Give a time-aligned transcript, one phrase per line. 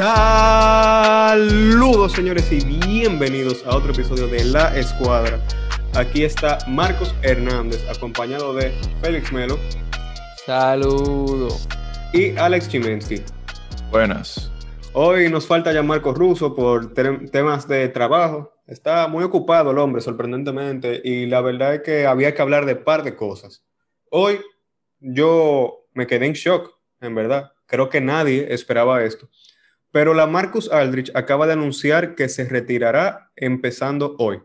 [0.00, 5.38] Saludos señores y bienvenidos a otro episodio de La Escuadra.
[5.94, 8.72] Aquí está Marcos Hernández acompañado de
[9.02, 9.58] Félix Melo.
[10.46, 11.68] Saludos.
[12.14, 13.20] Y Alex Chimensky.
[13.90, 14.50] Buenas.
[14.94, 18.54] Hoy nos falta ya Marcos Russo por temas de trabajo.
[18.66, 22.76] Está muy ocupado el hombre, sorprendentemente, y la verdad es que había que hablar de
[22.76, 23.66] par de cosas.
[24.10, 24.40] Hoy
[24.98, 27.52] yo me quedé en shock, en verdad.
[27.66, 29.28] Creo que nadie esperaba esto.
[29.92, 34.40] Pero la Marcus Aldrich acaba de anunciar que se retirará empezando hoy.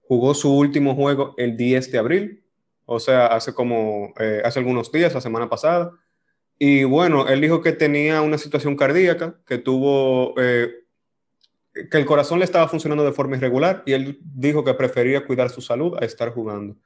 [0.00, 2.44] Jugó su último juego el 10 de abril,
[2.84, 5.92] o sea, hace como, eh, hace algunos días, la semana pasada.
[6.58, 10.70] Y bueno, él dijo que tenía una situación cardíaca, que tuvo, eh,
[11.90, 15.50] que el corazón le estaba funcionando de forma irregular y él dijo que prefería cuidar
[15.50, 16.76] su salud a estar jugando.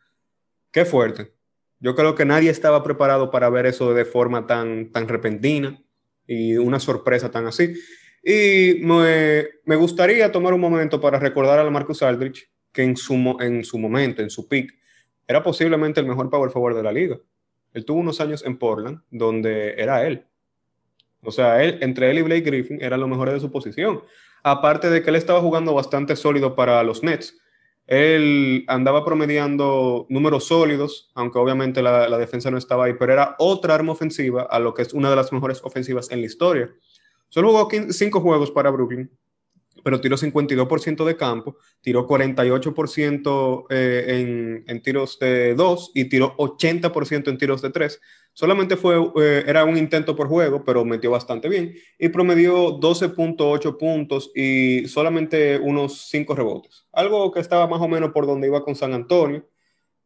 [0.71, 1.33] Qué fuerte.
[1.81, 5.83] Yo creo que nadie estaba preparado para ver eso de forma tan, tan repentina
[6.27, 7.75] y una sorpresa tan así.
[8.23, 13.15] Y me, me gustaría tomar un momento para recordar a Marcus Aldrich que en su,
[13.41, 14.75] en su momento, en su peak,
[15.27, 17.19] era posiblemente el mejor power forward de la liga.
[17.73, 20.25] Él tuvo unos años en Portland donde era él.
[21.23, 24.03] O sea, él, entre él y Blake Griffin eran los mejores de su posición.
[24.43, 27.37] Aparte de que él estaba jugando bastante sólido para los Nets.
[27.87, 33.75] Él andaba promediando números sólidos, aunque obviamente la, defensa no estaba ahí, pero era otra
[33.75, 36.75] arma ofensiva a lo que es una de las mejores ofensivas en la historia.
[37.29, 39.11] Solo jugó cinco juegos para Brooklyn,
[39.87, 46.37] pero tiró 52% de campo, tiró 48% eh, en, en, tiros de dos y tiró
[46.39, 48.01] 80% en tiros de tres.
[48.33, 53.79] Solamente fue, eh, era un intento por juego, pero metió bastante bien y promedió 12.8
[53.79, 56.89] puntos y solamente unos 5 rebotes.
[56.93, 59.49] Algo que estaba más o menos por donde iba con San Antonio,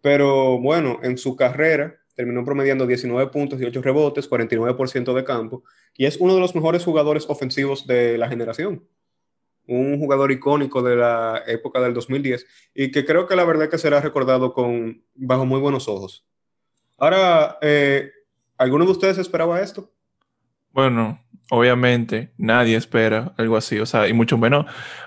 [0.03, 5.65] pero bueno, en su carrera terminó promediando 19 puntos y 8 rebotes, 49% de campo,
[5.97, 8.85] y es uno de los mejores jugadores ofensivos de la generación
[9.71, 13.79] un jugador icónico de la época del 2010 y que creo que la verdad que
[13.79, 16.27] será recordado con, bajo muy buenos ojos.
[16.99, 18.11] Ahora, eh,
[18.59, 19.91] ¿alguno de ustedes esperaba esto?
[20.73, 21.21] Bueno,
[21.51, 24.67] obviamente nadie espera algo así, o sea, y mucho menos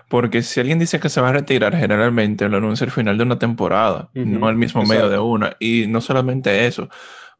[0.10, 3.24] porque si alguien dice que se va a retirar, generalmente lo anuncia al final de
[3.24, 5.56] una temporada, no al mismo medio de una.
[5.60, 6.88] Y no solamente eso,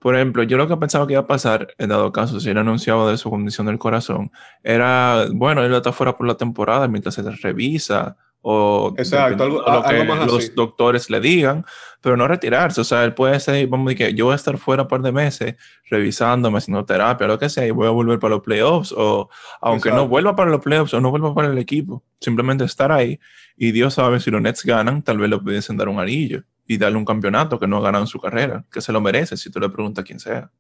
[0.04, 2.60] por ejemplo, yo lo que pensaba que iba a pasar, en dado caso, si era
[2.60, 7.16] anunciado de su condición del corazón, era, bueno, él está fuera por la temporada mientras
[7.16, 11.66] se revisa o, Exacto, algo, lo que los doctores le digan,
[12.02, 12.82] pero no retirarse.
[12.82, 14.90] O sea, él puede ser, vamos a decir que yo voy a estar fuera un
[14.90, 15.56] par de meses
[15.90, 19.30] revisándome, haciendo terapia, lo que sea, y voy a volver para los playoffs, o
[19.62, 23.22] aunque no vuelva para los playoffs o no vuelva para el equipo, simplemente estar ahí.
[23.56, 26.78] Y Dios sabe si los Nets ganan, tal vez le pudiesen dar un anillo y
[26.78, 29.52] darle un campeonato que no ha ganado en su carrera, que se lo merece si
[29.52, 30.52] tú le preguntas a quién sea.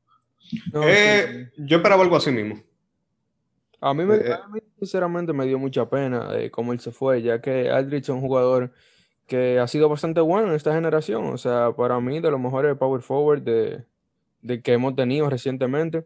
[0.74, 2.62] Eh, yo esperaba algo así mismo.
[3.80, 4.38] A mí, me, eh,
[4.80, 8.22] sinceramente me dio mucha pena de cómo él se fue, ya que Aldrich es un
[8.22, 8.72] jugador
[9.28, 11.28] que ha sido bastante bueno en esta generación.
[11.28, 13.84] O sea, para mí, de los mejores power forward de,
[14.42, 16.06] de que hemos tenido recientemente.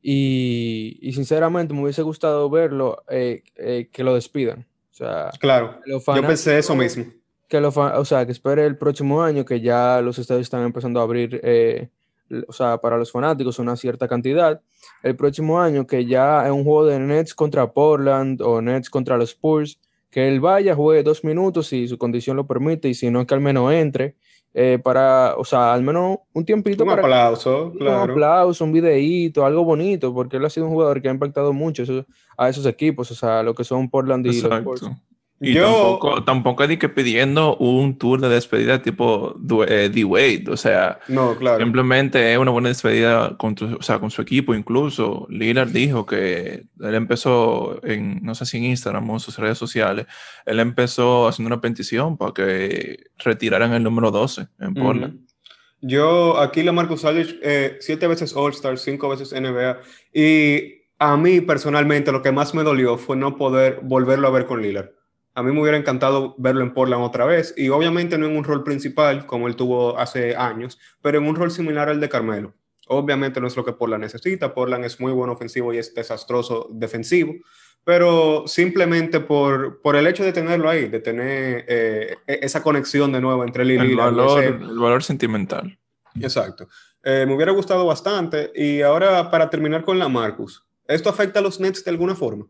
[0.00, 3.42] Y, y, sinceramente me hubiese gustado verlo, eh,
[3.90, 4.66] que lo despidan.
[4.92, 7.04] O sea, claro, yo pensé eso mismo
[7.48, 11.00] que lo, o sea, que espere el próximo año, que ya los estadios están empezando
[11.00, 11.88] a abrir, eh,
[12.46, 14.60] o sea, para los fanáticos una cierta cantidad.
[15.02, 19.16] El próximo año, que ya es un juego de Nets contra Portland o Nets contra
[19.16, 23.10] los Spurs, que él vaya, juegue dos minutos si su condición lo permite y si
[23.10, 24.16] no, que al menos entre.
[24.54, 26.82] Eh, para, o sea, al menos un tiempito.
[26.82, 28.04] Un aplauso, claro.
[28.04, 31.52] Un aplauso, un videíto, algo bonito, porque él ha sido un jugador que ha impactado
[31.52, 31.84] mucho
[32.36, 34.82] a esos equipos, o sea, lo que son Portland y los Spurs.
[35.40, 39.36] Y tampoco, tampoco es que pidiendo un tour de despedida tipo
[39.68, 40.46] eh, D-Wade.
[40.48, 41.62] O sea, no, claro.
[41.62, 44.54] simplemente es una buena despedida con, o sea, con su equipo.
[44.54, 49.38] Incluso Lillard dijo que él empezó en, no sé si en Instagram o en sus
[49.38, 50.06] redes sociales,
[50.44, 55.20] él empezó haciendo una petición para que retiraran el número 12 en Portland.
[55.80, 59.78] Yo, aquí la Marcus Aldridge, eh, siete veces All-Star, cinco veces NBA.
[60.12, 64.46] Y a mí personalmente lo que más me dolió fue no poder volverlo a ver
[64.46, 64.97] con Lillard
[65.38, 68.42] a mí me hubiera encantado verlo en Portland otra vez, y obviamente no en un
[68.42, 72.54] rol principal como él tuvo hace años, pero en un rol similar al de Carmelo.
[72.88, 76.66] Obviamente no es lo que Portland necesita, Portland es muy buen ofensivo y es desastroso
[76.72, 77.34] defensivo,
[77.84, 83.12] pero simplemente por, por el hecho de tenerlo ahí, de tener eh, e-, esa conexión
[83.12, 85.78] de nuevo entre él y el valor, el valor sentimental.
[86.20, 86.66] Exacto.
[87.04, 88.50] Eh, me hubiera gustado bastante.
[88.56, 92.48] Y ahora, para terminar con la Marcus, ¿esto afecta a los Nets de alguna forma?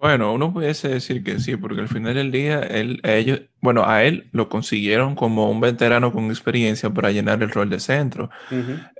[0.00, 4.04] Bueno, uno pudiese decir que sí, porque al final del día, él, ellos, bueno, a
[4.04, 8.28] él lo consiguieron como un veterano con experiencia para llenar el rol de centro.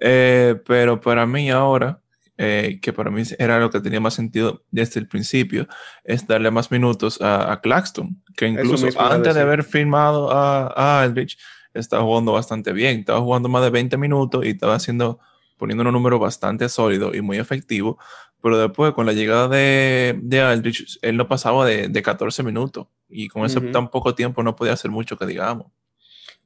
[0.00, 2.00] Eh, pero para mí ahora,
[2.38, 5.68] eh, que para mí era lo que tenía más sentido desde el principio,
[6.04, 11.36] es darle más minutos a, Claxton, que incluso antes de haber firmado a, a Aldrich,
[11.74, 15.18] estaba jugando bastante bien, estaba jugando más de 20 minutos y estaba haciendo,
[15.58, 17.98] poniendo un número bastante sólido y muy efectivo,
[18.44, 22.88] pero después con la llegada de, de Aldrich, él no pasaba de, de 14 minutos
[23.08, 25.68] y con ese tan poco tiempo no podía hacer mucho que digamos.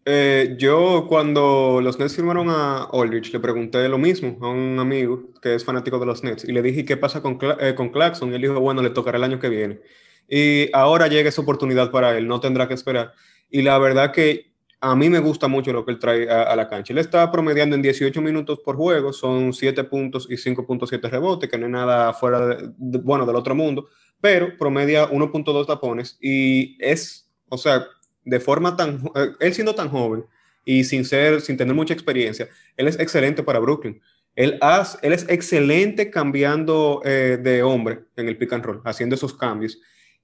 [0.05, 5.33] Eh, yo cuando los Nets firmaron a Aldrich le pregunté lo mismo a un amigo
[5.43, 8.31] que es fanático de los Nets y le dije qué pasa con, eh, con Claxton
[8.31, 9.81] y él dijo bueno le tocará el año que viene
[10.29, 13.12] y ahora llega esa oportunidad para él no tendrá que esperar.
[13.51, 16.69] Y la verdad que a mí me gusta mucho lo que él trae a, la
[16.69, 21.51] cancha él está promediando en 18 minutos por juego son 7 puntos y 5.7 rebotes
[21.51, 23.89] que no es nada fuera bueno del otro mundo
[24.21, 27.87] pero promedia 1.2 tapones y es o sea
[28.29, 30.25] de forma tan, eh, él siendo tan joven
[30.65, 34.01] y sin ser, sin tener mucha experiencia, él es excelente para Brooklyn.
[34.37, 34.61] Él,
[35.03, 39.81] él es excelente cambiando eh, de hombre en el pick and roll, haciendo esos cambios.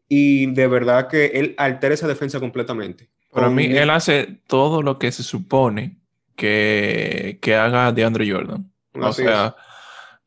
[0.07, 3.09] Y de verdad que él altera esa defensa completamente.
[3.35, 5.97] Para mí, él hace todo lo que se supone
[6.37, 8.71] que, que haga de Andrew Jordan.
[8.95, 9.57] o sea,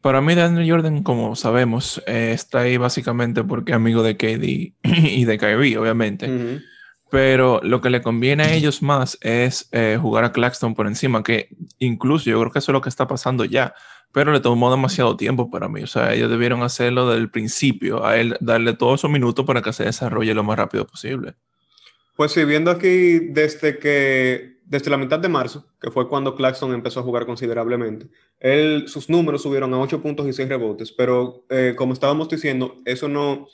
[0.01, 4.17] para mí, de Andrew Jordan, como sabemos, eh, está ahí básicamente porque es amigo de
[4.17, 6.61] KD y de Kyrie, obviamente.
[7.09, 11.23] Pero lo que le conviene a ellos más es eh, jugar a Claxton por encima,
[11.23, 11.49] que
[11.79, 13.73] incluso yo creo que eso es lo que está pasando ya,
[14.11, 15.83] pero le tomó demasiado tiempo para mí.
[15.83, 19.73] O sea, ellos debieron hacerlo del principio, a él darle todos esos minutos para que
[19.73, 21.35] se desarrolle lo más rápido posible.
[22.17, 26.73] Pues sí, viendo aquí desde que, desde la mitad de marzo, que fue cuando Claxton
[26.73, 28.07] empezó a jugar considerablemente,
[28.39, 32.77] él, sus números subieron a 8 puntos y 6 rebotes, pero eh, como estábamos diciendo,
[32.85, 33.47] eso no,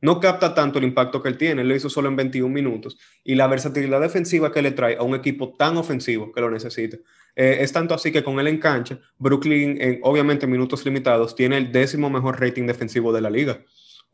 [0.00, 2.96] no capta tanto el impacto que él tiene, él lo hizo solo en 21 minutos.
[3.24, 6.96] Y la versatilidad defensiva que le trae a un equipo tan ofensivo que lo necesita.
[7.36, 11.36] Eh, es tanto así que con él en cancha, Brooklyn, en, obviamente en minutos limitados,
[11.36, 13.62] tiene el décimo mejor rating defensivo de la liga.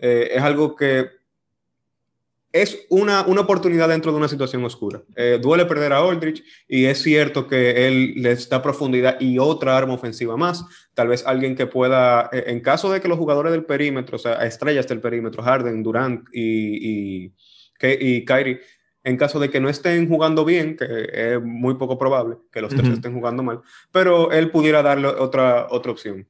[0.01, 1.07] Eh, es algo que
[2.55, 5.03] es una, una, oportunidad dentro de una situación oscura.
[5.17, 9.77] Eh, duele perder a Aldrich y es cierto que él les da profundidad y otra
[9.77, 10.65] arma ofensiva más.
[10.95, 14.19] Tal vez alguien que pueda, eh, en caso de que los jugadores del perímetro, o
[14.21, 17.35] sea, estrellas del perímetro, Harden, Durant y, y,
[17.83, 18.61] y Kyrie,
[19.03, 22.73] en caso de que no estén jugando bien, que es muy poco probable que los
[22.73, 26.29] tres estén jugando mal, pero él pudiera darle otra, otra opción.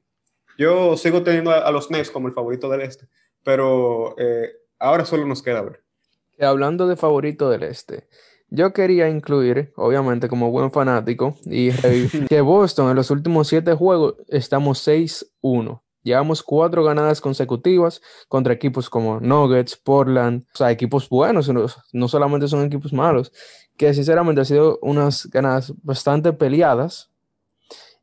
[0.57, 3.07] Yo sigo teniendo a, los Nets como el favorito del este,
[3.43, 5.84] pero eh, ahora solo nos queda ver
[6.39, 8.07] hablando de favorito del este,
[8.49, 11.71] yo quería incluir, obviamente como buen fanático, y
[12.29, 15.81] que Boston en los últimos siete juegos estamos 6-1.
[16.03, 21.51] Llevamos cuatro ganadas consecutivas contra equipos como Nuggets, Portland, o sea, equipos buenos,
[21.93, 23.31] no, solamente son equipos malos,
[23.75, 27.09] que sinceramente han sido unas ganadas bastante peleadas,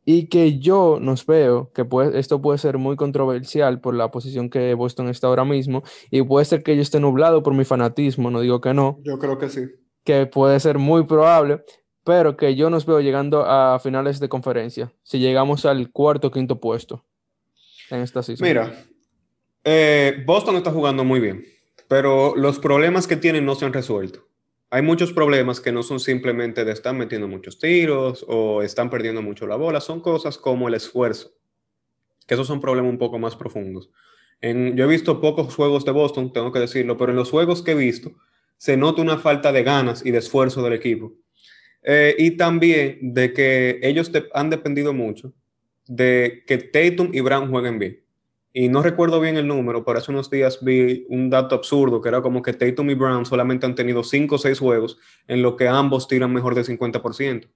[0.04, 4.50] y que yo nos veo que puede, esto puede ser muy controversial por la posición
[4.50, 8.30] que Boston está ahora mismo y puede ser que yo esté nublado por mi fanatismo,
[8.30, 8.98] no digo que no.
[9.02, 9.66] Yo creo que sí.
[10.04, 11.62] Que puede ser muy probable,
[12.04, 16.30] pero que yo nos veo llegando a finales de conferencia, si llegamos al cuarto o
[16.30, 17.04] quinto puesto
[17.90, 18.46] en esta season.
[18.46, 18.84] Mira,
[19.62, 21.44] eh, Boston está jugando muy bien,
[21.86, 24.31] pero los problemas que tienen no se han resuelto
[24.72, 29.20] hay muchos problemas que no son simplemente de estar metiendo muchos tiros o están perdiendo
[29.20, 31.34] mucho la bola, son cosas como el esfuerzo,
[32.26, 33.90] que esos son problemas un poco más profundos.
[34.40, 37.60] En, yo he visto pocos juegos de Boston, tengo que decirlo, pero en los juegos
[37.60, 38.14] que he visto
[38.56, 41.12] se nota una falta de ganas y de esfuerzo del equipo.
[41.82, 45.34] Eh, y también de que ellos han dependido mucho
[45.86, 48.01] de que Tatum y Brown jueguen bien
[48.52, 52.08] y no recuerdo bien el número, pero hace unos días vi un dato absurdo que
[52.10, 55.56] era como que Tatum y Brown solamente han tenido 5 o 6 juegos en lo
[55.56, 57.48] que ambos tiran mejor del 50%.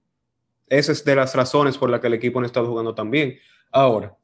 [0.67, 3.37] Esa es de las razones por las que el equipo no estado jugando tan bien.
[3.71, 4.17] Ahora,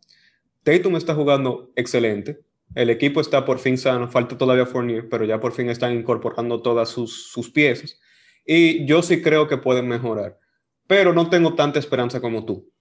[0.64, 2.42] Tatum está jugando excelente.
[2.74, 6.62] El equipo está por fin sano, falta todavía Fournier, pero ya por fin están incorporando
[6.64, 8.00] todas sus, sus piezas.
[8.46, 10.40] Y yo sí creo que pueden mejorar,
[10.88, 12.73] pero no tengo tanta esperanza como tú.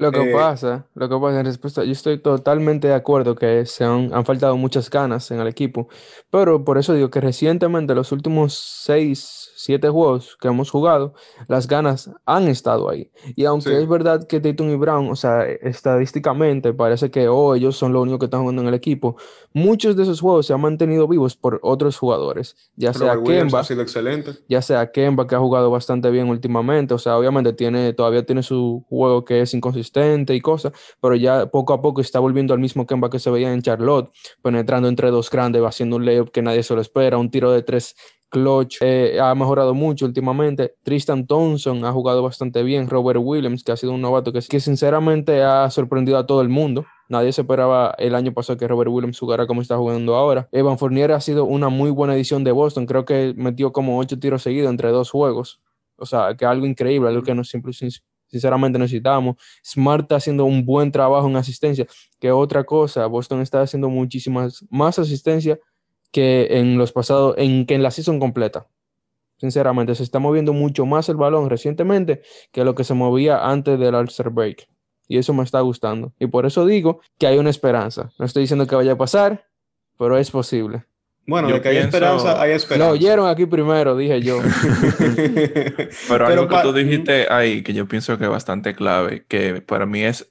[0.00, 3.66] Lo que eh, pasa, lo que pasa en respuesta, yo estoy totalmente de acuerdo que
[3.66, 5.90] se han, han, faltado muchas ganas en el equipo,
[6.30, 11.12] pero por eso digo que recientemente, los últimos seis, siete juegos que hemos jugado,
[11.48, 13.10] las ganas han estado ahí.
[13.36, 17.76] Y aunque es verdad que Tatum y Brown, o sea, estadísticamente parece que oh, ellos
[17.76, 19.16] son los únicos que están jugando en el equipo,
[19.52, 24.32] muchos de esos juegos se han mantenido vivos por otros jugadores, ya sea Kemba, excelente.
[24.48, 28.42] ya sea Kemba que ha jugado bastante bien últimamente, o sea, obviamente tiene, todavía tiene
[28.42, 32.60] su juego que es inconsistente y cosas, pero ya poco a poco está volviendo al
[32.60, 34.10] mismo Kemba que se veía en Charlotte,
[34.42, 37.62] penetrando entre dos grandes, haciendo un layup que nadie se lo espera, un tiro de
[37.62, 37.96] tres
[38.30, 40.76] clutch eh, ha mejorado mucho últimamente.
[40.82, 42.88] Tristan Thompson ha jugado bastante bien.
[42.88, 46.48] Robert Williams, que ha sido un novato que, que sinceramente ha sorprendido a todo el
[46.48, 46.86] mundo.
[47.08, 50.48] Nadie se esperaba el año pasado que Robert Williams jugara como está jugando ahora.
[50.52, 52.86] Evan Fournier ha sido una muy buena edición de Boston.
[52.86, 55.60] Creo que metió como ocho tiros seguidos entre dos juegos.
[55.96, 57.52] O sea, que algo increíble, algo que nos
[58.30, 59.36] sinceramente necesitamos.
[59.64, 61.86] Smart está haciendo un buen trabajo en asistencia,
[62.18, 65.58] que otra cosa, Boston está haciendo muchísimas más asistencia
[66.10, 68.66] que en los pasados, en que en la season completa.
[69.38, 72.20] Sinceramente, se está moviendo mucho más el balón recientemente
[72.52, 74.68] que lo que se movía antes del all Break.
[75.08, 76.12] Y eso me está gustando.
[76.20, 78.12] Y por eso digo que hay una esperanza.
[78.18, 79.46] No estoy diciendo que vaya a pasar,
[79.98, 80.84] pero es posible.
[81.30, 82.88] Bueno, de que hay esperanza, hay esperanza.
[82.88, 84.40] Lo oyeron aquí primero, dije yo.
[86.08, 89.86] pero algo que tú dijiste ahí, que yo pienso que es bastante clave, que para
[89.86, 90.28] mí es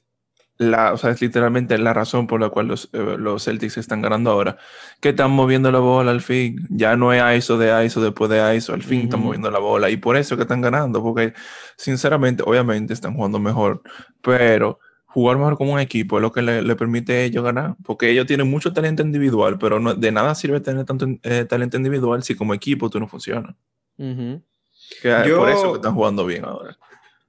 [0.58, 4.02] la, o sea, es literalmente la razón por la cual los, eh, los Celtics están
[4.02, 4.58] ganando ahora.
[5.00, 6.68] Que están moviendo la bola al fin.
[6.70, 8.74] Ya no es ISO de ISO después de ISO.
[8.74, 9.90] Al fin están moviendo la bola.
[9.90, 11.02] Y por eso que están ganando.
[11.02, 11.34] Porque,
[11.78, 13.82] sinceramente, obviamente están jugando mejor.
[14.22, 17.76] Pero jugar mejor como un equipo es lo que le, permite a ellos ganar.
[17.84, 19.58] Porque ellos tienen mucho talento individual.
[19.60, 23.08] Pero no, de nada sirve tener tanto eh, talento individual si como equipo tú no
[23.08, 23.56] funcionas.
[23.98, 26.78] que, Por eso que están jugando bien ahora.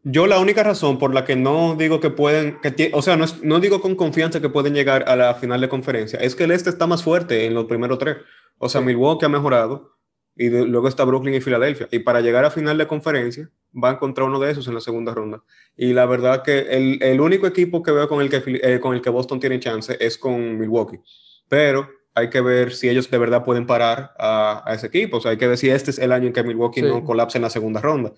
[0.03, 3.27] Yo la única razón por la que no digo que pueden, que o sea, no,
[3.43, 6.53] no, digo con confianza que pueden llegar a la final de conferencia, es que el
[6.53, 8.17] este está más fuerte en los primeros tres.
[8.57, 9.99] O sea, Milwaukee ha mejorado
[10.37, 11.87] y luego está Brooklyn y Filadelfia.
[11.91, 15.15] Y para llegar a final de conferencia van contra uno de esos en la segunda
[15.15, 15.43] ronda.
[15.77, 18.95] Y la verdad que el, el único equipo que veo con el que, eh, con
[18.95, 21.01] el que Boston tiene chance es con Milwaukee.
[21.49, 25.19] Pero hay que ver si ellos de verdad pueden parar a, a ese equipo.
[25.19, 27.39] O sea, hay que ver si este es el año en que Milwaukee no colapse
[27.39, 28.13] en la segunda ronda.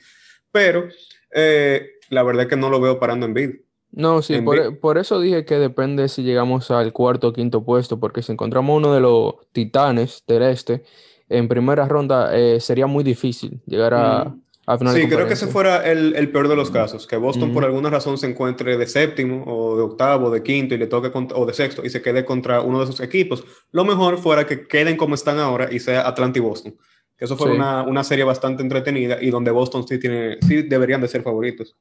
[0.51, 0.89] Pero
[1.33, 3.51] eh, la verdad es que no lo veo parando en bid.
[3.91, 4.41] No, sí,
[4.81, 8.75] por, eso dije que depende si llegamos al cuarto o quinto puesto, porque si encontramos
[8.75, 10.85] uno de los titanes del este
[11.29, 14.42] en primera ronda, eh, sería muy difícil llegar a, mm.
[14.67, 17.53] A final Sí, creo que ese fuera el, el, peor de los casos, que Boston
[17.53, 21.11] por alguna razón se encuentre de séptimo o de octavo, de quinto y le toque
[21.13, 23.45] o de sexto y se quede contra uno de esos equipos.
[23.73, 26.77] Lo mejor fuera que queden como están ahora y sea Atlanta y Boston
[27.23, 31.07] eso fue una, una, serie bastante entretenida y donde Boston sí, tiene, sí deberían de
[31.07, 31.77] ser favoritos.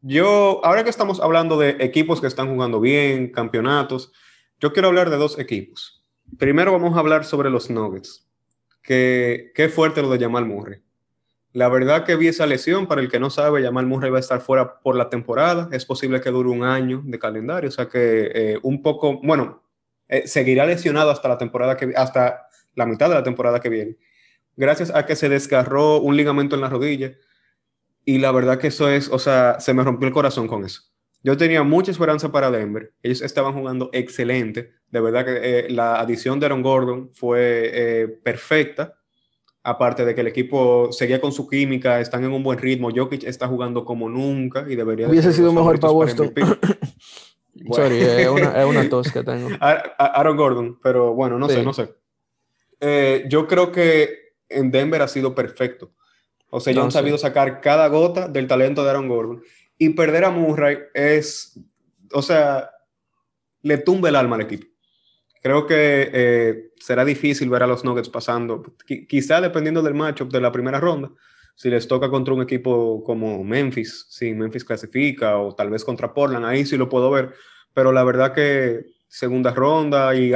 [0.00, 4.10] Yo, ahora que estamos hablando de equipos que están jugando bien, campeonatos,
[4.58, 6.02] yo quiero hablar de dos equipos.
[6.38, 8.26] Primero vamos a hablar sobre los Nuggets.
[8.82, 10.80] Que, qué fuerte lo de Jamal Murray.
[11.52, 14.20] La verdad que vi esa lesión, para el que no sabe, Jamal Murray va a
[14.20, 15.68] estar fuera por la temporada.
[15.70, 19.62] Es posible que dure un año de calendario, o sea que eh, un poco, bueno,
[20.08, 23.98] eh, seguirá lesionado hasta la temporada que hasta la mitad de la temporada que viene,
[24.56, 27.12] gracias a que se desgarró un ligamento en la rodilla.
[28.04, 30.82] Y la verdad que eso es, o sea, se me rompió el corazón con eso.
[31.22, 32.94] Yo tenía mucha esperanza para Denver.
[33.02, 34.72] Ellos estaban jugando excelente.
[34.90, 39.01] De verdad que eh, la adición de Aaron Gordon fue perfecta.
[39.64, 42.90] Aparte de que el equipo seguía con su química, están en un buen ritmo.
[42.94, 45.08] Jokic está jugando como nunca y debería.
[45.08, 46.32] Hubiese sido mejor para Boston.
[47.72, 49.50] Sorry, es una, tos que tengo.
[49.60, 51.94] Aaron Gordon, pero bueno, no sé, no sé.
[52.80, 55.92] Eh, yo creo que en Denver ha sido perfecto.
[56.50, 59.42] O sea, ellos han sabido sacar cada gota del talento de Aaron Gordon.
[59.78, 61.58] Y perder a Murray es,
[62.12, 62.70] o sea,
[63.62, 64.66] le tumba el alma al equipo.
[65.42, 68.62] Creo que eh, será difícil ver a los Nuggets pasando,
[69.08, 71.10] quizá dependiendo del matchup de la primera ronda,
[71.56, 76.14] si les toca contra un equipo como Memphis, si Memphis clasifica, o tal vez contra
[76.14, 77.34] Portland, ahí sí lo puedo ver,
[77.74, 80.30] pero la verdad que segunda ronda y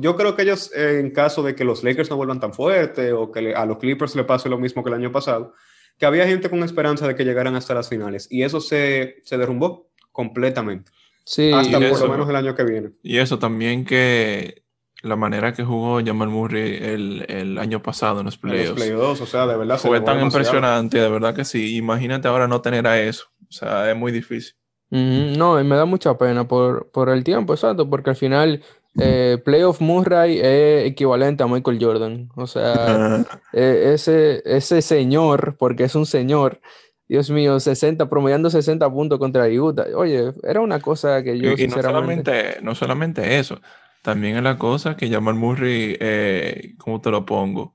[0.00, 3.30] yo creo que ellos en caso de que los Lakers no vuelvan tan fuerte o
[3.30, 5.52] que a los Clippers le pase lo mismo que el año pasado,
[5.98, 8.28] que había gente con esperanza de que llegaran hasta las finales.
[8.30, 10.90] Y eso se, se derrumbó completamente.
[11.28, 12.92] Sí, hasta por lo menos el año que viene.
[13.02, 14.62] Y eso también que
[15.02, 18.62] la manera que jugó Jamal Murray el, el año pasado en los playoffs.
[18.62, 19.78] En los playoffs, o sea, de verdad.
[19.78, 21.76] Fue tan impresionante, de verdad que sí.
[21.76, 23.26] Imagínate ahora no tener a eso.
[23.42, 24.54] O sea, es muy difícil.
[24.88, 28.62] No, y me da mucha pena por, por el tiempo, exacto, porque al final
[28.98, 32.30] eh, Playoff Murray es equivalente a Michael Jordan.
[32.36, 36.62] O sea, e, ese, ese señor, porque es un señor,
[37.08, 39.86] Dios mío, 60, promediando 60 puntos contra Utah.
[39.96, 43.60] Oye, era una cosa que yo y, no, solamente, no solamente eso,
[44.02, 47.74] también es la cosa que Jamal Murray, eh, ¿cómo te lo pongo?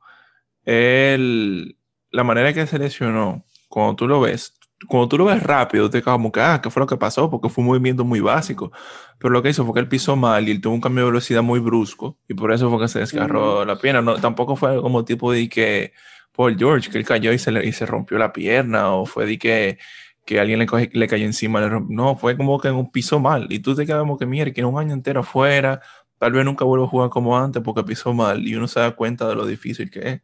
[0.63, 1.77] El,
[2.11, 4.53] la manera que se lesionó, cuando tú lo ves,
[4.87, 7.29] cuando tú lo ves rápido, te como que, ah, ¿qué fue lo que pasó?
[7.29, 8.71] Porque fue un movimiento muy básico.
[9.17, 11.11] Pero lo que hizo fue que él pisó mal y él tuvo un cambio de
[11.11, 14.01] velocidad muy brusco y por eso fue que se desgarró la pierna.
[14.01, 15.93] No, tampoco fue como tipo de que
[16.35, 19.37] Paul George, que él cayó y se, y se rompió la pierna o fue de
[19.37, 19.77] que,
[20.25, 21.61] que alguien le, le cayó encima.
[21.61, 24.51] Le no, fue como que un piso mal y tú te quedas como que, mira,
[24.51, 25.81] que un año entero afuera,
[26.17, 28.91] tal vez nunca vuelva a jugar como antes porque pisó mal y uno se da
[28.95, 30.21] cuenta de lo difícil que es.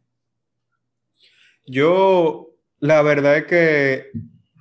[1.66, 4.10] Yo, la verdad es que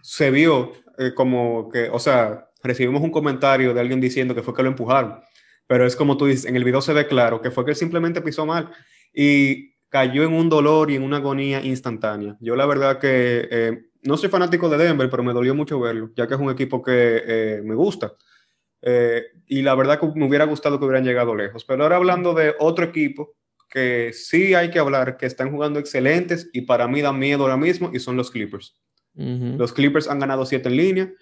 [0.04, 4.54] se vio eh, como que, o sea, recibimos un comentario de alguien diciendo que fue
[4.54, 5.20] que lo empujaron,
[5.66, 7.78] pero es como tú dices, en el video se ve claro que fue que él
[7.78, 8.70] simplemente pisó mal
[9.14, 12.38] y cayó en un dolor y en una agonía instantánea.
[12.40, 16.12] Yo la verdad que eh, no soy fanático de Denver, pero me dolió mucho verlo,
[16.16, 18.14] ya que es un equipo que eh, me gusta.
[18.82, 21.66] Eh, y la verdad que me hubiera gustado que hubieran llegado lejos.
[21.66, 23.36] Pero ahora hablando de otro equipo
[23.70, 27.58] que sí hay que hablar, que están jugando excelentes y para mí dan miedo ahora
[27.58, 28.76] mismo, y son los Clippers.
[29.16, 31.14] Los Clippers han ganado siete en línea.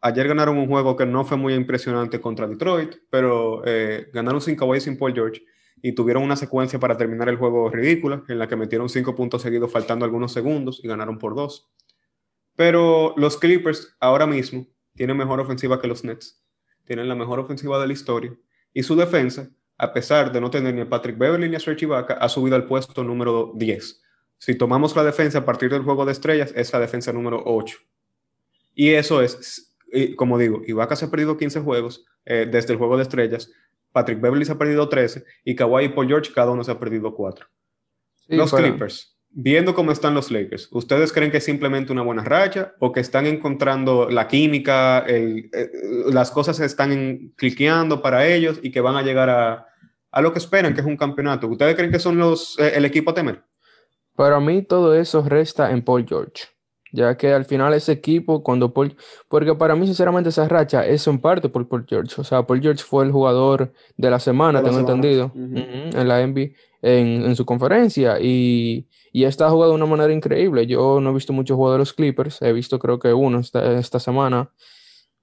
[0.00, 4.54] Ayer ganaron un juego que no fue muy impresionante contra Detroit, pero eh, ganaron sin
[4.54, 5.42] Kawhi sin Paul George
[5.82, 9.42] y tuvieron una secuencia para terminar el juego ridícula, en la que metieron cinco puntos
[9.42, 11.70] seguidos faltando algunos segundos y ganaron por dos.
[12.56, 16.42] Pero los Clippers ahora mismo tienen mejor ofensiva que los Nets,
[16.84, 18.36] tienen la mejor ofensiva de la historia
[18.72, 21.86] y su defensa, a pesar de no tener ni a Patrick Beverly ni a Serge
[21.86, 24.02] Ibaka, ha subido al puesto número 10.
[24.38, 27.78] Si tomamos la defensa a partir del juego de estrellas, es la defensa número 8.
[28.74, 29.74] Y eso es,
[30.16, 33.50] como digo, Ibaka se ha perdido 15 juegos eh, desde el juego de estrellas,
[33.92, 36.78] Patrick Beverly se ha perdido 13 y Kawhi y Paul George cada uno se ha
[36.78, 37.46] perdido 4.
[38.28, 42.74] los Clippers viendo cómo están los Lakers, ¿ustedes creen que es simplemente una buena racha
[42.80, 45.48] o que están encontrando la química, eh,
[46.12, 49.66] las cosas se están cliqueando para ellos y que van a llegar a,
[50.20, 51.46] lo que esperan, que es un campeonato?
[51.46, 53.42] ¿Ustedes creen que son los, eh, el equipo a temer?
[54.16, 56.44] Para mí todo eso resta en Paul George,
[56.92, 58.96] ya que al final ese equipo, cuando Paul,
[59.28, 62.60] porque para mí sinceramente esa racha es en parte por Paul George, o sea, Paul
[62.60, 67.44] George fue el jugador de la semana, tengo entendido, en la NBA, en, en su
[67.44, 70.66] conferencia y y está jugado de una manera increíble.
[70.66, 73.78] Yo no he visto muchos juegos de los Clippers, he visto creo que uno esta,
[73.78, 74.50] esta semana.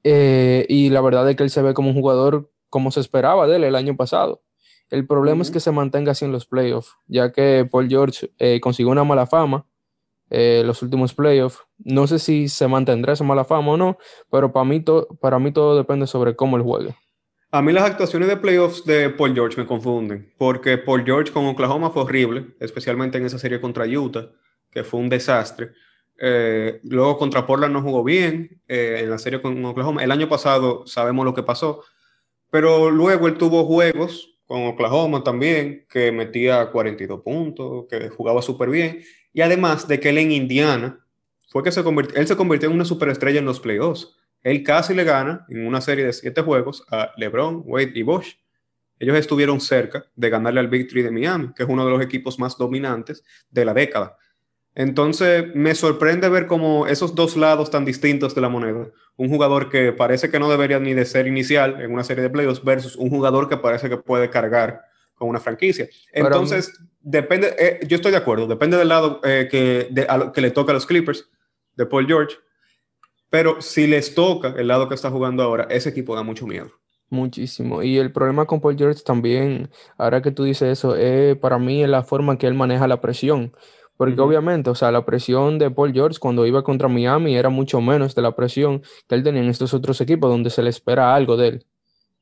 [0.04, 3.48] Eh, y la verdad es que él se ve como un jugador como se esperaba
[3.48, 4.44] de él el año pasado.
[4.90, 8.60] El problema es que se mantenga así en los playoffs, ya que Paul George eh,
[8.62, 9.66] consiguió una mala fama
[10.30, 11.60] eh, los últimos playoffs.
[11.78, 13.98] No sé si se mantendrá esa mala fama o no,
[14.32, 14.84] pero para mí,
[15.20, 16.96] para mí todo depende sobre cómo él juegue.
[17.50, 21.46] A mí las actuaciones de playoffs de Paul George me confunden, porque Paul George con
[21.46, 24.30] Oklahoma fue horrible, especialmente en esa serie contra Utah,
[24.70, 25.72] que fue un desastre.
[26.20, 30.04] Eh, luego contra Portland no jugó bien eh, en la serie con Oklahoma.
[30.04, 31.84] El año pasado sabemos lo que pasó,
[32.50, 38.70] pero luego él tuvo juegos con Oklahoma también, que metía 42 puntos, que jugaba súper
[38.70, 39.02] bien,
[39.34, 41.00] y además de que él en Indiana
[41.50, 44.94] fue que se convirtió, él se convirtió en una superestrella en los playoffs él casi
[44.94, 48.38] le gana en una serie de siete juegos a LeBron, Wade y Bosch.
[49.00, 52.40] Ellos estuvieron cerca de ganarle al Victory de Miami, que es uno de los equipos
[52.40, 54.16] más dominantes de la década.
[54.74, 58.90] Entonces, me sorprende ver como esos dos lados tan distintos de la moneda.
[59.18, 62.30] Un jugador que parece que no debería ni de ser inicial en una serie de
[62.30, 64.82] playoffs versus un jugador que parece que puede cargar
[65.16, 65.90] con una franquicia.
[66.14, 66.72] Entonces,
[67.08, 69.90] depende, eh, yo estoy de acuerdo, depende del lado eh, que,
[70.34, 71.30] que le toca a los Clippers,
[71.76, 72.36] de Paul George,
[73.30, 76.72] pero si les toca el lado que está jugando ahora, ese equipo da mucho miedo.
[77.10, 77.84] Muchísimo.
[77.84, 81.82] Y el problema con Paul George también, ahora que tú dices eso, es para mí
[81.82, 83.54] es la forma que él maneja la presión.
[83.96, 87.80] Porque obviamente, o sea, la presión de Paul George cuando iba contra Miami era mucho
[87.80, 91.16] menos de la presión que él tenía en estos otros equipos donde se le espera
[91.16, 91.66] algo de él.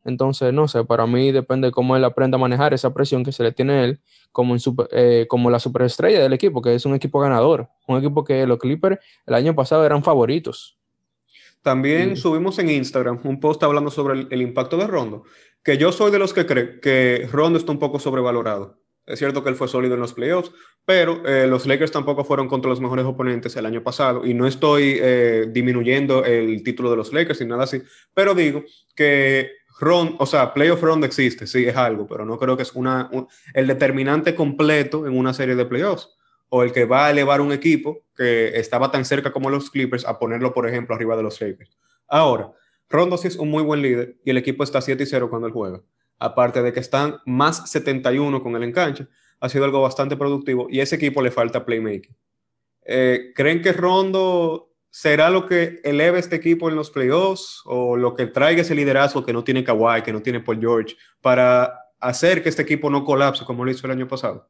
[0.05, 3.31] Entonces, no sé, para mí depende de cómo él aprenda a manejar esa presión que
[3.31, 3.99] se le tiene a él
[4.31, 7.69] como, en eh, como la superestrella del equipo, que es un equipo ganador.
[7.87, 10.77] Un equipo que los Clippers el año pasado eran favoritos.
[11.63, 15.23] También subimos en Instagram un post hablando sobre el, impacto de Rondo,
[15.63, 18.77] que yo soy de los que cree que Rondo está un poco sobrevalorado.
[19.07, 20.51] Es cierto que él fue sólido en los playoffs,
[20.85, 24.45] pero eh, los Lakers tampoco fueron contra los mejores oponentes el año pasado y no
[24.45, 27.81] estoy eh, disminuyendo el título de los Lakers ni nada así,
[28.13, 28.63] pero digo
[28.95, 32.73] que Ron, o sea, playoff Rondo existe, sí, es algo, pero no creo que es
[32.73, 33.09] una,
[33.53, 36.15] el determinante completo en una serie de playoffs
[36.49, 40.05] o el que va a elevar un equipo que estaba tan cerca como los Clippers
[40.05, 41.77] a ponerlo, por ejemplo, arriba de los Lakers.
[42.07, 42.51] Ahora,
[42.89, 45.47] Rondo sí es un muy buen líder y el equipo está 7 y 0 cuando
[45.47, 45.81] él juega.
[46.17, 49.07] Aparte de que están más 71 con el enganche,
[49.39, 52.15] ha sido algo bastante productivo y a ese equipo le falta playmaking.
[52.85, 58.15] Eh, ¿Creen que Rondo será lo que eleve este equipo en los playoffs o lo
[58.15, 62.41] que traiga ese liderazgo que no tiene Kawhi, que no tiene Paul George, para hacer
[62.41, 64.49] que este equipo no colapse como lo hizo el año pasado?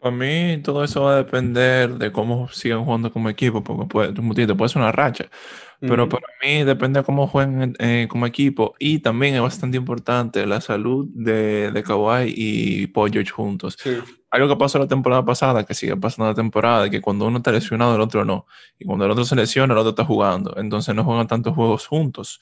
[0.00, 4.12] Para mí todo eso va a depender de cómo sigan jugando como equipo, porque puede,
[4.12, 5.26] puede ser una racha,
[5.78, 10.44] pero para mí depende de cómo jueguen eh, como equipo y también es bastante importante
[10.46, 13.76] la salud de, de Kawhi y Paul George juntos.
[14.36, 17.52] Algo que pasó la temporada pasada, que sigue pasando la temporada, que cuando uno está
[17.52, 18.46] lesionado el otro no,
[18.78, 21.86] y cuando el otro se lesiona el otro está jugando, entonces no juegan tantos juegos
[21.86, 22.38] juntos.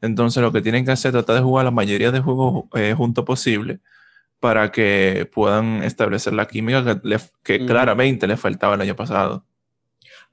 [0.00, 2.92] Entonces lo que tienen que hacer es tratar de jugar la mayoría de juegos eh,
[2.96, 3.78] juntos posible
[4.40, 7.00] para que puedan establecer la química
[7.44, 9.44] que, claramente le faltaba el año pasado.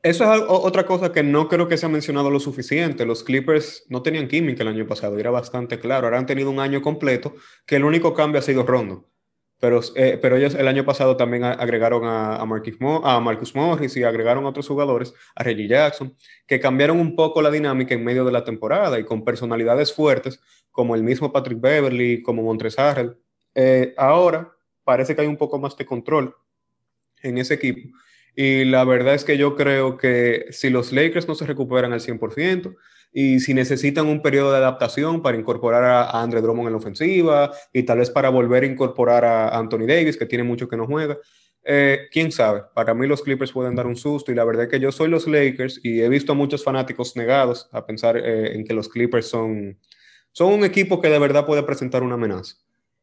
[0.02, 3.06] Eso es otra cosa que no creo que se ha mencionado lo suficiente.
[3.06, 6.08] Los Clippers no tenían química el año pasado, era bastante claro.
[6.08, 7.36] Ahora han tenido un año completo
[7.68, 9.08] que el único cambio ha sido Rondo.
[9.60, 14.46] Pero, eh, pero ellos el año pasado también agregaron a, a, Marcus Morris y agregaron
[14.46, 16.16] a otros jugadores, a Reggie Jackson,
[16.46, 20.42] que cambiaron un poco la dinámica en medio de la temporada y con personalidades fuertes,
[20.72, 23.18] como el mismo Patrick Beverly, como Montres Harrell.
[23.54, 26.36] Eh, ahora parece que hay un poco más de control
[27.24, 27.90] en ese equipo
[28.36, 32.02] y la verdad es que yo creo que si los Lakers no se recuperan al
[32.02, 32.76] 100%
[33.18, 37.50] y si necesitan un periodo de adaptación para incorporar a, Andre Drummond en la ofensiva
[37.72, 40.86] y tal vez para volver a incorporar a Anthony Davis, que tiene mucho que no
[40.86, 41.18] juega,
[41.64, 42.64] eh, quién sabe.
[42.74, 45.08] Para mí los Clippers pueden dar un susto y la verdad es que yo soy
[45.08, 48.90] los Lakers y he visto a muchos fanáticos negados a pensar eh, en que los
[48.90, 49.80] Clippers son,
[50.34, 52.58] son un equipo que de verdad puede presentar una amenaza.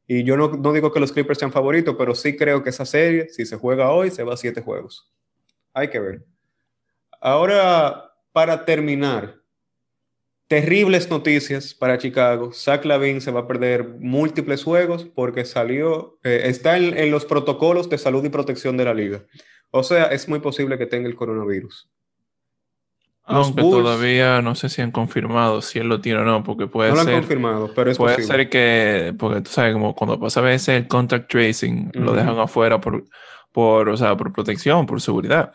[0.06, 2.84] Y yo no, no digo que los Clippers sean favoritos, pero sí creo que esa
[2.84, 5.10] serie, si se juega hoy, se va a siete juegos.
[5.72, 6.26] Hay que ver.
[7.18, 9.41] Ahora, para terminar,
[10.52, 12.52] terribles noticias para Chicago.
[12.52, 17.88] Zach Lavin se va a perder múltiples juegos porque salió, eh, está en, los protocolos
[17.88, 19.24] de salud y protección de la liga.
[19.70, 21.88] O sea, es muy posible que tenga el coronavirus.
[23.24, 26.90] Aunque todavía no sé si han confirmado si él lo tiene o no, porque puede
[26.90, 26.98] ser.
[26.98, 30.40] No lo han confirmado, pero es Puede ser que, porque tú sabes, como cuando pasa
[30.40, 33.04] a veces el contact tracing, lo dejan afuera por
[33.52, 35.52] por, o sea, por protección, por seguridad.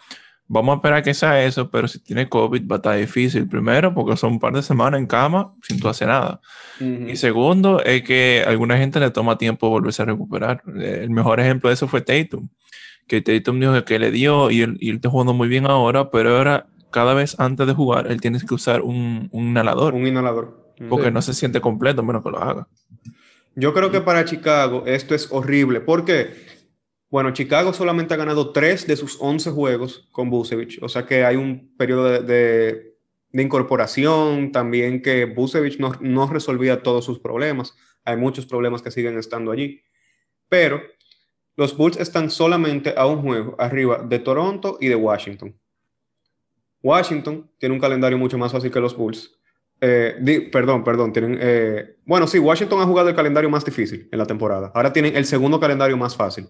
[0.49, 3.47] Vamos a esperar que sea eso, pero si tiene COVID va a estar difícil.
[3.47, 6.39] Primero, porque son un par de semanas en cama sin tú hacer nada.
[6.79, 10.63] Y segundo, es que a alguna gente le toma tiempo volverse a recuperar.
[10.65, 12.47] El mejor ejemplo de eso fue Tatum.
[13.07, 16.67] Que Tatum dijo que le dio y él, está jugando muy bien ahora, pero ahora,
[16.91, 19.93] cada vez antes de jugar, él tiene que usar un, un inhalador.
[19.93, 20.65] Un inhalador.
[20.89, 22.67] Porque no se siente completo, menos que lo haga.
[23.55, 25.81] Yo creo que para Chicago esto es horrible.
[25.81, 26.56] porque
[27.09, 31.23] bueno, Chicago solamente ha ganado tres de sus 11 juegos con Busevich, o sea que
[31.23, 32.95] hay un periodo de,
[33.31, 39.17] incorporación, también que Busevich no, no, resolvía todos sus problemas, hay muchos problemas que siguen
[39.17, 39.81] estando allí,
[40.49, 40.81] pero
[41.55, 45.55] los Bulls están solamente a un juego arriba de Toronto y de Washington.
[46.83, 49.33] Washington tiene un calendario mucho más fácil que los Bulls.
[49.79, 51.37] Eh, perdón, perdón, tienen...
[51.41, 55.15] Eh, bueno, sí, Washington ha jugado el calendario más difícil en la temporada, ahora tienen
[55.15, 56.47] el segundo calendario más fácil.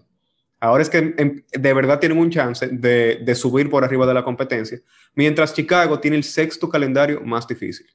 [0.60, 4.80] Ahora es que de verdad tienen un chance de, subir por arriba de la competencia,
[5.14, 7.86] mientras Chicago tiene el sexto calendario más difícil.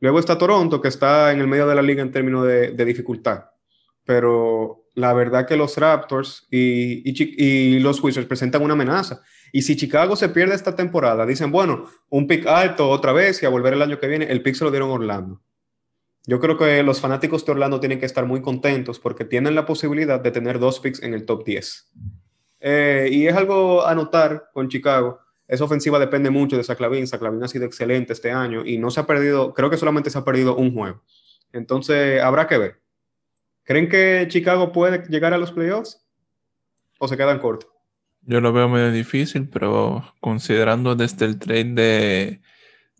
[0.00, 3.44] Luego está Toronto, que está en el medio de la liga en términos de, dificultad.
[4.04, 9.22] Pero la verdad que los Raptors y, y, los Wizards presentan una amenaza.
[9.52, 13.46] Y si Chicago se pierde esta temporada, dicen, bueno, un pick alto otra vez y
[13.46, 15.40] a volver el año que viene, el pick se lo dieron Orlando.
[16.26, 19.66] Yo creo que los fanáticos de Orlando tienen que estar muy contentos porque tienen la
[19.66, 21.92] posibilidad de tener dos picks en el top 10.
[22.60, 25.20] Eh, y es algo a notar con Chicago.
[25.46, 27.06] Esa ofensiva depende mucho de Saclavin.
[27.06, 30.16] Saclavin ha sido excelente este año y no se ha perdido, creo que solamente se
[30.16, 31.02] ha perdido un juego.
[31.52, 32.80] Entonces, habrá que ver.
[33.64, 36.02] ¿Creen que Chicago puede llegar a los playoffs?
[36.98, 37.70] ¿O se quedan cortos?
[38.22, 42.40] Yo lo veo medio difícil, pero considerando desde el trade de,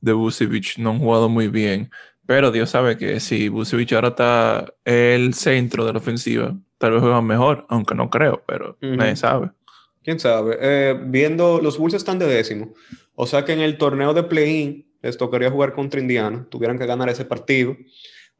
[0.02, 1.90] de Vucevic no han jugado muy bien.
[2.26, 7.00] Pero Dios sabe que si Busevich ahora está el centro de la ofensiva, tal vez
[7.00, 9.50] juegan mejor, aunque no creo, pero nadie sabe.
[10.02, 10.58] ¿Quién sabe?
[10.60, 12.74] Eh, viendo, los Bulls están de décimo.
[13.14, 16.46] O sea que en el torneo de play-in les tocaría jugar contra Indiana.
[16.50, 17.76] Tuvieran que ganar ese partido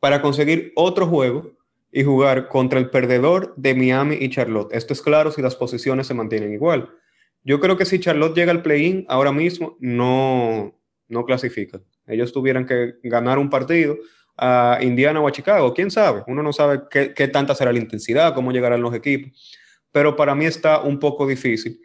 [0.01, 1.53] para conseguir otro juego
[1.92, 4.73] y jugar contra el perdedor de Miami y Charlotte.
[4.73, 6.90] Esto es claro si las posiciones se mantienen igual.
[7.44, 10.75] Yo creo que si Charlotte llega al play-in ahora mismo, no,
[11.14, 13.96] no clasifican ellos tuvieran que ganar un partido
[14.37, 18.35] a Indiana o a Chicago, quién sabe, uno no sabe qué, tanta será la intensidad,
[18.35, 19.31] cómo llegarán los equipos,
[19.92, 21.81] pero para mí está un poco difícil.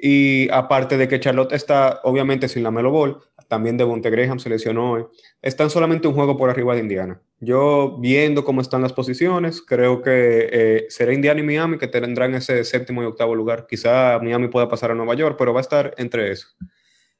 [0.00, 4.38] Y aparte de que Charlotte está obviamente sin la Melo Ball, también de Monte Graham
[4.38, 5.06] se lesionó hoy,
[5.42, 7.20] están solamente un juego por arriba de Indiana.
[7.40, 12.34] Yo viendo cómo están las posiciones, creo que eh, será Indiana y Miami que tendrán
[12.34, 13.66] ese séptimo y octavo lugar.
[13.68, 16.46] Quizá Miami pueda pasar a Nueva York, pero va a estar entre eso.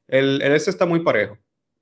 [0.07, 1.37] El, el este está muy parejo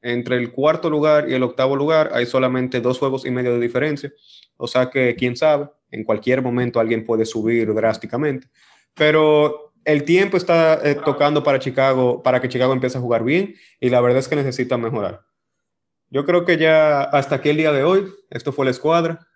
[0.06, 3.60] entre el cuarto lugar y el octavo lugar hay solamente dos juegos y medio de
[3.60, 4.12] diferencia.
[4.56, 8.48] O sea que, quién sabe, en cualquier momento alguien puede subir drásticamente.
[8.94, 13.54] Pero el tiempo está eh, tocando para Chicago, para que Chicago empiece a jugar bien
[13.80, 15.22] y la verdad es que necesita mejorar.
[16.08, 19.26] Yo creo que ya hasta aquí el día de hoy, esto fue la escuadra.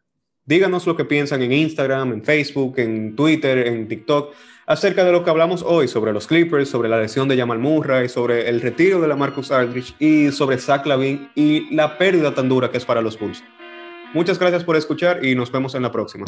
[0.45, 4.35] Díganos lo que piensan en Instagram, en Facebook, en Twitter, en TikTok
[4.71, 8.09] acerca de lo que hablamos hoy sobre los Clippers, sobre la lesión de Jamal Murray,
[8.09, 12.49] sobre el retiro de la Marcus Aldridge y sobre Zach Lavin y la pérdida tan
[12.49, 13.43] dura que es para los Bulls.
[14.15, 16.25] Muchas gracias por escuchar y nos vemos en la próxima.